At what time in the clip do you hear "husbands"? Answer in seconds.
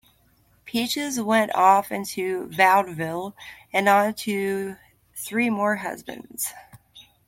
5.75-6.51